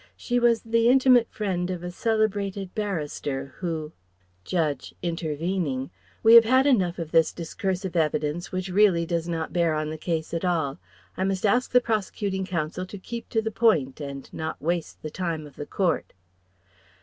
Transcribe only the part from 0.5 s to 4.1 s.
the intimate friend of a celebrated barrister who"